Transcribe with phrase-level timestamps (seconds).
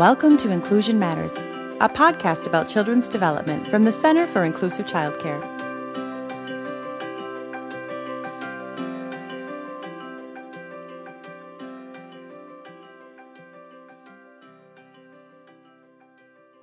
[0.00, 1.36] Welcome to Inclusion Matters,
[1.78, 5.42] a podcast about children's development from the Center for Inclusive Childcare.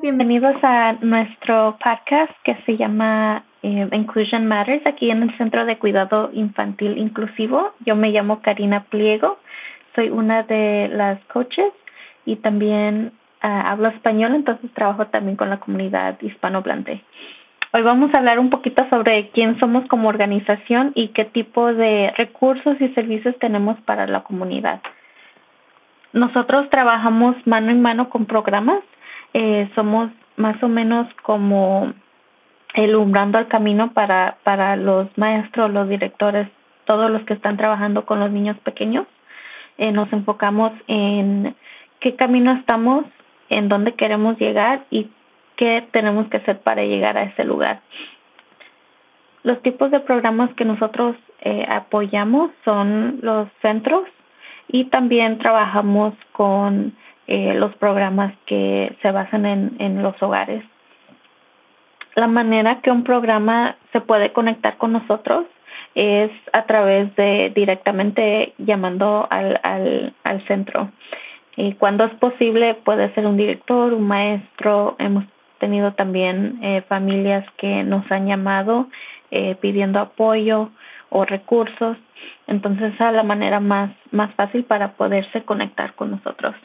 [0.01, 5.77] Bienvenidos a nuestro podcast que se llama eh, Inclusion Matters aquí en el Centro de
[5.77, 7.75] Cuidado Infantil Inclusivo.
[7.85, 9.37] Yo me llamo Karina Pliego,
[9.93, 11.71] soy una de las coaches
[12.25, 17.03] y también ah, hablo español, entonces trabajo también con la comunidad hispanohablante.
[17.73, 22.13] Hoy vamos a hablar un poquito sobre quién somos como organización y qué tipo de
[22.17, 24.81] recursos y servicios tenemos para la comunidad.
[26.13, 28.79] Nosotros trabajamos mano en mano con programas,
[29.33, 31.93] eh, somos más o menos como
[32.73, 36.47] ilumbrando el camino para, para los maestros, los directores,
[36.85, 39.05] todos los que están trabajando con los niños pequeños.
[39.77, 41.55] Eh, nos enfocamos en
[41.99, 43.05] qué camino estamos,
[43.49, 45.09] en dónde queremos llegar y
[45.55, 47.81] qué tenemos que hacer para llegar a ese lugar.
[49.43, 54.03] Los tipos de programas que nosotros eh, apoyamos son los centros
[54.67, 56.93] y también trabajamos con
[57.27, 60.63] eh, los programas que se basan en, en los hogares.
[62.15, 65.45] La manera que un programa se puede conectar con nosotros
[65.95, 70.91] es a través de directamente llamando al, al, al centro.
[71.57, 74.95] Y cuando es posible puede ser un director, un maestro.
[74.99, 75.25] Hemos
[75.57, 78.87] tenido también eh, familias que nos han llamado
[79.31, 80.69] eh, pidiendo apoyo
[81.09, 81.97] o recursos.
[82.45, 86.55] Entonces, esa es la manera más, más fácil para poderse conectar con nosotros.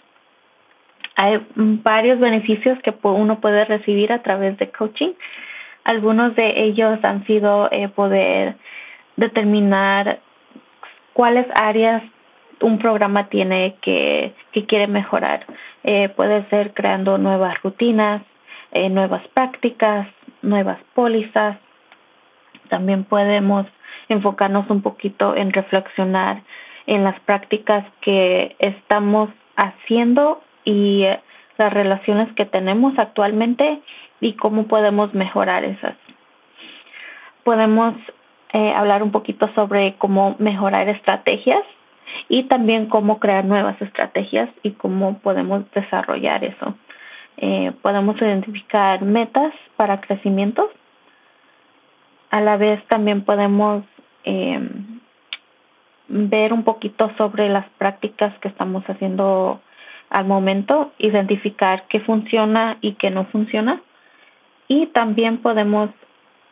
[1.16, 5.12] Hay varios beneficios que uno puede recibir a través de coaching.
[5.84, 8.56] Algunos de ellos han sido eh, poder
[9.16, 10.20] determinar
[11.14, 12.02] cuáles áreas
[12.62, 15.46] un programa tiene que, que quiere mejorar.
[15.84, 18.22] Eh, puede ser creando nuevas rutinas,
[18.70, 20.08] eh, nuevas prácticas,
[20.40, 21.58] nuevas pólizas.
[22.68, 23.66] También podemos
[24.08, 26.42] enfocarnos un poquito en reflexionar
[26.86, 31.20] en las prácticas que estamos haciendo y eh,
[31.58, 33.80] las relaciones que tenemos actualmente
[34.20, 35.94] y cómo podemos mejorar esas.
[37.44, 37.94] Podemos
[38.52, 41.62] hablar un poquito sobre cómo mejorar estrategias
[42.28, 46.74] y también cómo crear nuevas estrategias y cómo podemos desarrollar eso.
[47.36, 50.70] Eh, podemos identificar metas para crecimiento.
[52.30, 53.84] A la vez también podemos
[54.24, 54.60] eh,
[56.08, 59.60] ver un poquito sobre las prácticas que estamos haciendo
[60.10, 63.80] al momento, identificar qué funciona y qué no funciona.
[64.68, 65.90] Y también podemos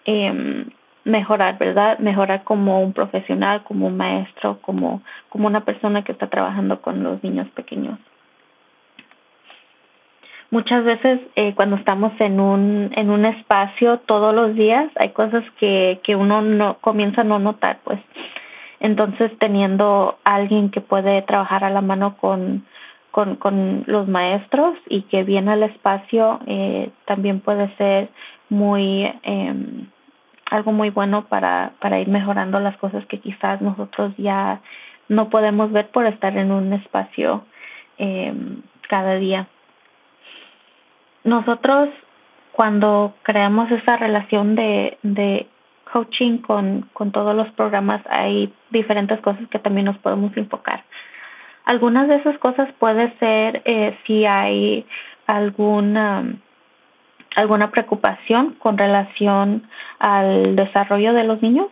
[0.06, 0.64] eh,
[1.04, 1.98] mejorar, ¿verdad?
[1.98, 7.02] Mejorar como un profesional, como un maestro, como, como una persona que está trabajando con
[7.02, 7.98] los niños pequeños.
[10.50, 15.44] Muchas veces eh, cuando estamos en un, en un espacio todos los días hay cosas
[15.60, 18.00] que, que uno no comienza a no notar, pues.
[18.80, 22.64] Entonces teniendo alguien que puede trabajar a la mano con,
[23.12, 28.08] con, con los maestros y que viene al espacio eh, también puede ser
[28.48, 29.54] muy eh,
[30.50, 34.60] algo muy bueno para, para ir mejorando las cosas que quizás nosotros ya
[35.08, 37.44] no podemos ver por estar en un espacio
[37.98, 38.34] eh,
[38.88, 39.48] cada día.
[41.24, 41.88] Nosotros
[42.52, 45.46] cuando creamos esa relación de, de
[45.92, 50.84] coaching con, con todos los programas hay diferentes cosas que también nos podemos enfocar.
[51.64, 54.84] Algunas de esas cosas puede ser eh, si hay
[55.26, 56.34] alguna
[57.40, 59.64] alguna preocupación con relación
[59.98, 61.66] al desarrollo de los niños.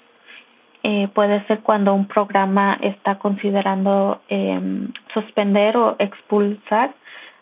[0.83, 6.95] Eh, puede ser cuando un programa está considerando eh, suspender o expulsar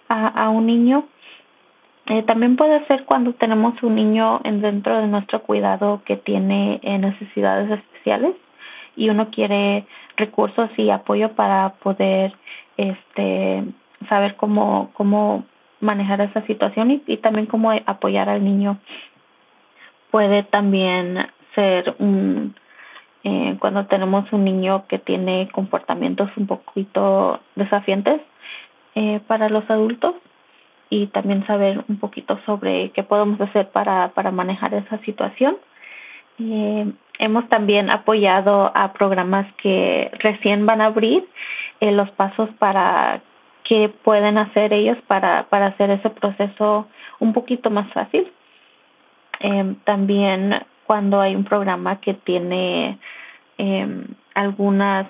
[0.08, 1.06] a, a un niño.
[2.06, 6.78] Eh, también puede ser cuando tenemos un niño en dentro de nuestro cuidado que tiene
[6.82, 8.36] eh, necesidades especiales
[8.94, 9.86] y uno quiere
[10.16, 12.32] recursos y apoyo para poder
[12.76, 13.64] este
[14.08, 15.44] saber cómo cómo
[15.80, 18.78] manejar esa situación y, también cómo apoyar al niño
[20.10, 22.54] puede también ser un
[23.24, 28.20] eh, cuando tenemos un niño que tiene comportamientos un poquito desafiantes
[28.94, 30.14] eh, para los adultos
[30.90, 35.56] y también saber un poquito sobre qué podemos hacer para, para manejar esa situación.
[36.38, 41.26] Eh, hemos también apoyado a programas que recién van a abrir
[41.80, 43.22] los pasos para
[43.68, 46.86] qué pueden hacer ellos para, para hacer ese proceso
[47.18, 48.30] un poquito más fácil.
[49.40, 50.54] Eh, también
[50.86, 52.98] cuando hay un programa que tiene
[53.58, 54.04] eh,
[54.34, 55.08] algunas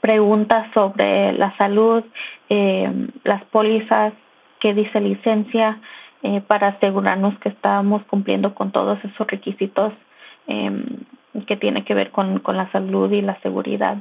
[0.00, 2.04] preguntas sobre la salud,
[2.48, 4.12] eh, las pólizas
[4.60, 5.78] qué dice licencia
[6.22, 9.92] eh, para asegurarnos que estamos cumpliendo con todos esos requisitos
[11.46, 13.98] que tiene que ver con, con la salud y la seguridad.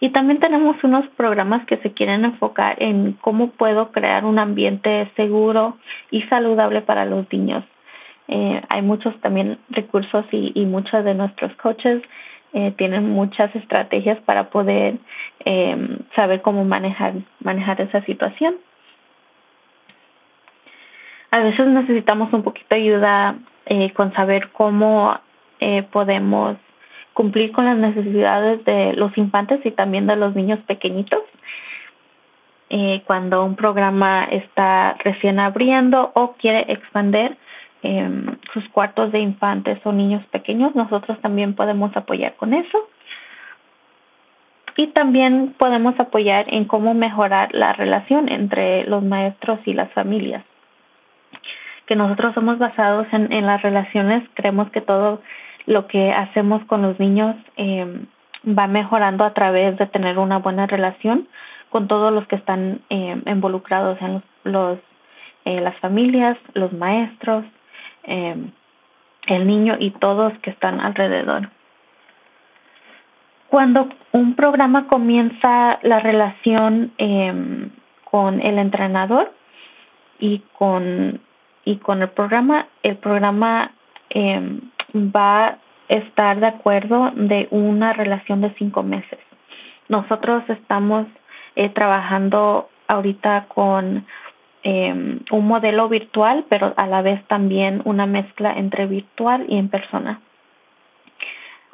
[0.00, 5.10] Y también tenemos unos programas que se quieren enfocar en cómo puedo crear un ambiente
[5.16, 5.76] seguro
[6.10, 7.64] y saludable para los niños.
[8.28, 12.02] Eh, hay muchos también recursos y, y muchos de nuestros coaches
[12.54, 14.96] eh, tienen muchas estrategias para poder
[15.44, 18.56] eh, saber cómo manejar, manejar esa situación.
[21.30, 23.36] A veces necesitamos un poquito de ayuda
[23.66, 25.18] eh, con saber cómo
[25.90, 26.56] podemos
[27.18, 31.20] cumplir con las necesidades de los infantes y también de los niños pequeñitos.
[32.70, 37.36] Eh, cuando un programa está recién abriendo o quiere expandir
[37.82, 38.08] eh,
[38.52, 42.88] sus cuartos de infantes o niños pequeños, nosotros también podemos apoyar con eso.
[44.76, 50.44] Y también podemos apoyar en cómo mejorar la relación entre los maestros y las familias.
[51.86, 55.20] Que nosotros somos basados en, en las relaciones, creemos que todo
[55.68, 58.06] lo que hacemos con los niños eh,
[58.46, 61.28] va mejorando a través de tener una buena relación
[61.68, 64.78] con todos los que están eh, involucrados en los, los
[65.44, 67.44] eh, las familias, los maestros,
[68.04, 68.36] eh,
[69.26, 71.50] el niño y todos que están alrededor.
[73.48, 76.92] Cuando un programa comienza la relación
[78.04, 79.32] con el entrenador
[80.18, 81.20] y con
[81.64, 83.72] y con el programa, el programa
[84.10, 84.60] eh,
[84.94, 85.58] va a
[85.88, 89.18] estar de acuerdo de una relación de cinco meses.
[89.88, 91.06] Nosotros estamos
[91.56, 94.06] eh, trabajando ahorita con
[94.62, 99.68] eh, un modelo virtual, pero a la vez también una mezcla entre virtual y en
[99.68, 100.20] persona.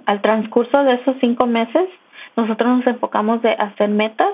[0.06, 1.88] Al transcurso de esos cinco meses,
[2.36, 4.32] nosotros nos enfocamos de hacer metas,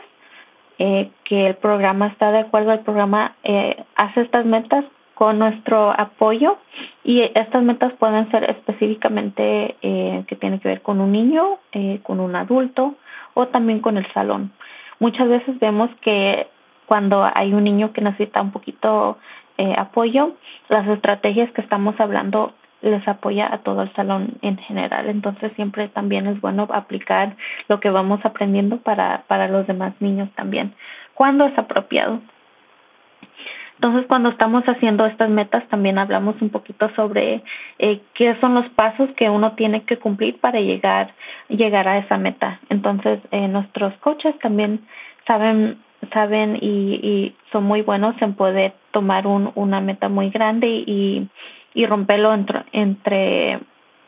[0.79, 4.85] eh, que el programa está de acuerdo, el programa eh, hace estas metas
[5.21, 6.57] con nuestro apoyo
[7.05, 12.01] y estas metas pueden ser específicamente eh, que tienen que ver con un niño, eh,
[12.03, 12.95] con un adulto
[13.35, 14.51] o también con el salón.
[14.99, 16.47] Muchas veces vemos que
[16.87, 19.19] cuando hay un niño que necesita un poquito
[19.59, 20.37] eh, apoyo,
[20.71, 25.07] las estrategias que estamos hablando les apoya a todo el salón en general.
[25.11, 27.37] Entonces siempre también es bueno aplicar
[27.69, 30.73] lo que vamos aprendiendo para, para los demás niños también,
[31.13, 32.21] cuando es apropiado.
[33.81, 37.43] Entonces, cuando estamos haciendo estas metas, también hablamos un poquito sobre
[37.79, 41.15] eh, qué son los pasos que uno tiene que cumplir para llegar,
[41.49, 42.61] llegar a esa meta.
[42.69, 44.87] Entonces, eh, nuestros coaches también
[45.27, 45.79] saben
[46.13, 51.27] saben y, y son muy buenos en poder tomar un, una meta muy grande y,
[51.73, 53.61] y romperlo entre, entre,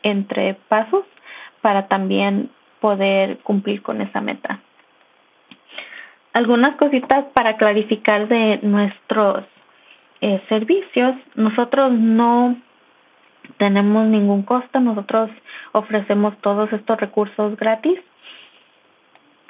[0.03, 1.03] entre pasos
[1.61, 4.59] para también poder cumplir con esa meta.
[6.33, 9.45] Algunas cositas para clarificar de nuestros
[10.23, 12.55] eh, servicios, nosotros no
[13.57, 15.29] tenemos ningún costo, nosotros
[15.73, 17.99] ofrecemos todos estos recursos gratis.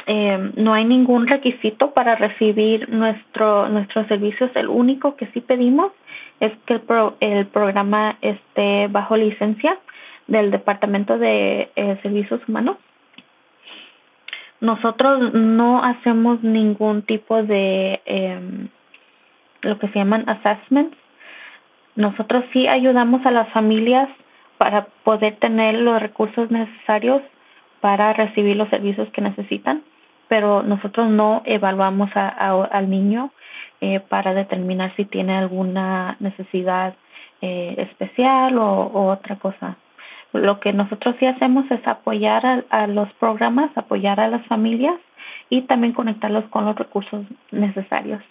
[0.07, 4.49] Eh, no hay ningún requisito para recibir nuestro nuestros servicios.
[4.55, 5.91] El único que sí pedimos
[6.39, 9.77] es que el, pro, el programa esté bajo licencia
[10.25, 12.77] del Departamento de eh, Servicios Humanos.
[14.59, 18.67] Nosotros no hacemos ningún tipo de eh,
[19.63, 20.97] lo que se llaman assessments.
[21.95, 24.09] Nosotros sí ayudamos a las familias
[24.57, 27.21] para poder tener los recursos necesarios
[27.81, 29.83] para recibir los servicios que necesitan,
[30.29, 32.29] pero nosotros no evaluamos a,
[32.71, 33.31] al niño
[33.81, 36.95] eh, para determinar si tiene alguna necesidad
[37.41, 39.75] eh, especial o, otra cosa.
[40.31, 44.95] Lo que nosotros sí hacemos es apoyar a los programas, apoyar a las familias
[45.49, 48.23] y también conectarlos con los recursos necesarios.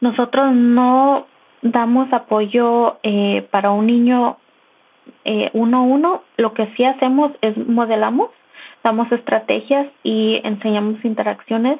[0.00, 1.26] Nosotros no
[1.62, 4.36] damos apoyo eh, para un niño
[5.24, 6.22] eh, uno a uno.
[6.36, 8.30] Lo que sí hacemos es modelamos,
[8.84, 11.78] damos estrategias y enseñamos interacciones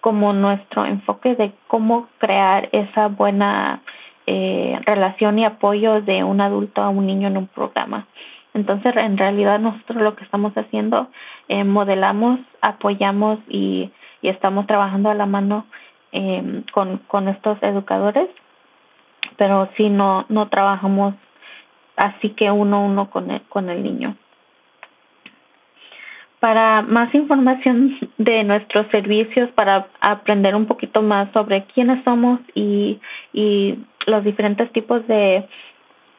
[0.00, 3.82] como nuestro enfoque de cómo crear esa buena
[4.26, 8.06] eh, relación y apoyo de un adulto a un niño en un programa.
[8.54, 11.08] Entonces, en realidad nosotros lo que estamos haciendo,
[11.48, 13.90] eh, modelamos, apoyamos y,
[14.20, 15.66] y estamos trabajando a la mano
[16.12, 18.28] eh, con, con estos educadores,
[19.36, 21.14] pero sí no, no trabajamos
[21.96, 24.16] así que uno a uno con el, con el niño.
[26.40, 33.00] Para más información de nuestros servicios, para aprender un poquito más sobre quiénes somos y,
[33.32, 35.48] y los diferentes tipos de,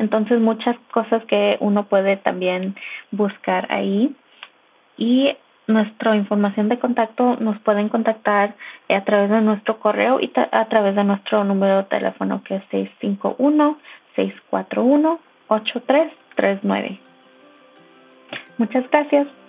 [0.00, 2.74] entonces muchas cosas que uno puede también
[3.12, 4.16] buscar ahí.
[4.96, 5.36] Y
[5.68, 8.56] nuestra información de contacto nos pueden contactar
[8.88, 12.64] a través de nuestro correo y a través de nuestro número de teléfono que es
[14.16, 16.98] 651-641-8339.
[18.58, 19.41] Muchas gracias.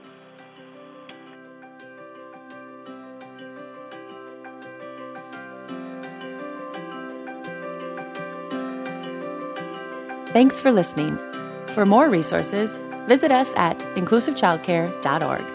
[10.34, 11.16] Thanks for listening.
[11.76, 15.53] For more resources, visit us at inclusivechildcare.org.